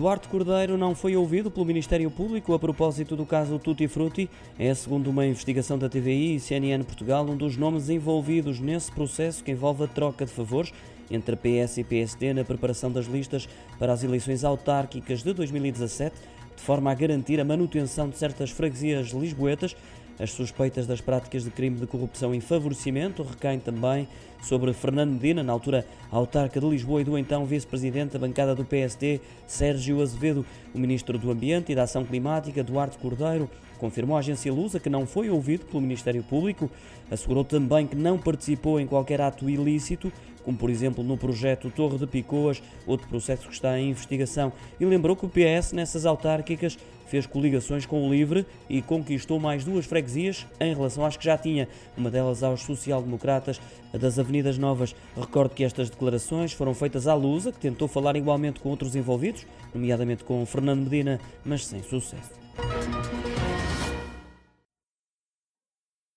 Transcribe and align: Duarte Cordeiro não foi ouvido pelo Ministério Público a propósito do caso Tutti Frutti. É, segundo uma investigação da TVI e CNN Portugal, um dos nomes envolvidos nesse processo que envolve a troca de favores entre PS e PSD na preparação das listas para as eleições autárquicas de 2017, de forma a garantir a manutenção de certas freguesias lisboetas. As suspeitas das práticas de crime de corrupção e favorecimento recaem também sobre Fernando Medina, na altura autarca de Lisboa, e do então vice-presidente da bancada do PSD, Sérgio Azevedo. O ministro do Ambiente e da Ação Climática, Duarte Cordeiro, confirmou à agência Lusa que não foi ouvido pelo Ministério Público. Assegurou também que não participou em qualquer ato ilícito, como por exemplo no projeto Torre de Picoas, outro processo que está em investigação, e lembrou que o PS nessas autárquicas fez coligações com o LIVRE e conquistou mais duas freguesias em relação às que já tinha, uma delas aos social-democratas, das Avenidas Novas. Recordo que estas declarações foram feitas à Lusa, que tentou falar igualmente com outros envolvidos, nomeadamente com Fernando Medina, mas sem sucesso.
Duarte 0.00 0.28
Cordeiro 0.28 0.78
não 0.78 0.94
foi 0.94 1.14
ouvido 1.14 1.50
pelo 1.50 1.66
Ministério 1.66 2.10
Público 2.10 2.54
a 2.54 2.58
propósito 2.58 3.14
do 3.14 3.26
caso 3.26 3.58
Tutti 3.58 3.86
Frutti. 3.86 4.30
É, 4.58 4.72
segundo 4.72 5.10
uma 5.10 5.26
investigação 5.26 5.76
da 5.76 5.90
TVI 5.90 6.36
e 6.36 6.40
CNN 6.40 6.82
Portugal, 6.84 7.22
um 7.28 7.36
dos 7.36 7.58
nomes 7.58 7.90
envolvidos 7.90 8.60
nesse 8.60 8.90
processo 8.90 9.44
que 9.44 9.50
envolve 9.50 9.84
a 9.84 9.86
troca 9.86 10.24
de 10.24 10.32
favores 10.32 10.72
entre 11.10 11.36
PS 11.36 11.76
e 11.76 11.84
PSD 11.84 12.32
na 12.32 12.44
preparação 12.44 12.90
das 12.90 13.04
listas 13.04 13.46
para 13.78 13.92
as 13.92 14.02
eleições 14.02 14.42
autárquicas 14.42 15.22
de 15.22 15.34
2017, 15.34 16.16
de 16.56 16.62
forma 16.62 16.90
a 16.90 16.94
garantir 16.94 17.38
a 17.38 17.44
manutenção 17.44 18.08
de 18.08 18.16
certas 18.16 18.50
freguesias 18.50 19.08
lisboetas. 19.08 19.76
As 20.20 20.32
suspeitas 20.32 20.86
das 20.86 21.00
práticas 21.00 21.44
de 21.44 21.50
crime 21.50 21.80
de 21.80 21.86
corrupção 21.86 22.34
e 22.34 22.42
favorecimento 22.42 23.22
recaem 23.22 23.58
também 23.58 24.06
sobre 24.42 24.70
Fernando 24.74 25.12
Medina, 25.12 25.42
na 25.42 25.50
altura 25.50 25.86
autarca 26.10 26.60
de 26.60 26.68
Lisboa, 26.68 27.00
e 27.00 27.04
do 27.04 27.16
então 27.16 27.46
vice-presidente 27.46 28.12
da 28.12 28.18
bancada 28.18 28.54
do 28.54 28.62
PSD, 28.62 29.18
Sérgio 29.46 30.02
Azevedo. 30.02 30.44
O 30.74 30.78
ministro 30.78 31.16
do 31.16 31.30
Ambiente 31.30 31.72
e 31.72 31.74
da 31.74 31.84
Ação 31.84 32.04
Climática, 32.04 32.62
Duarte 32.62 32.98
Cordeiro, 32.98 33.48
confirmou 33.78 34.14
à 34.14 34.18
agência 34.18 34.52
Lusa 34.52 34.78
que 34.78 34.90
não 34.90 35.06
foi 35.06 35.30
ouvido 35.30 35.64
pelo 35.64 35.80
Ministério 35.80 36.22
Público. 36.22 36.70
Assegurou 37.10 37.42
também 37.42 37.86
que 37.86 37.96
não 37.96 38.18
participou 38.18 38.78
em 38.78 38.86
qualquer 38.86 39.22
ato 39.22 39.48
ilícito, 39.48 40.12
como 40.44 40.56
por 40.56 40.70
exemplo 40.70 41.04
no 41.04 41.16
projeto 41.16 41.70
Torre 41.70 41.98
de 41.98 42.06
Picoas, 42.06 42.62
outro 42.86 43.08
processo 43.08 43.48
que 43.48 43.54
está 43.54 43.78
em 43.78 43.90
investigação, 43.90 44.52
e 44.78 44.84
lembrou 44.84 45.16
que 45.16 45.26
o 45.26 45.28
PS 45.28 45.72
nessas 45.72 46.06
autárquicas 46.06 46.78
fez 47.10 47.26
coligações 47.26 47.84
com 47.84 48.06
o 48.06 48.10
LIVRE 48.10 48.46
e 48.68 48.80
conquistou 48.80 49.40
mais 49.40 49.64
duas 49.64 49.84
freguesias 49.84 50.46
em 50.60 50.72
relação 50.72 51.04
às 51.04 51.16
que 51.16 51.24
já 51.24 51.36
tinha, 51.36 51.68
uma 51.96 52.08
delas 52.08 52.44
aos 52.44 52.62
social-democratas, 52.62 53.60
das 53.92 54.18
Avenidas 54.18 54.56
Novas. 54.56 54.94
Recordo 55.16 55.52
que 55.52 55.64
estas 55.64 55.90
declarações 55.90 56.52
foram 56.52 56.72
feitas 56.72 57.08
à 57.08 57.14
Lusa, 57.14 57.50
que 57.50 57.58
tentou 57.58 57.88
falar 57.88 58.14
igualmente 58.14 58.60
com 58.60 58.68
outros 58.68 58.94
envolvidos, 58.94 59.44
nomeadamente 59.74 60.22
com 60.22 60.46
Fernando 60.46 60.84
Medina, 60.84 61.18
mas 61.44 61.66
sem 61.66 61.82
sucesso. 61.82 62.30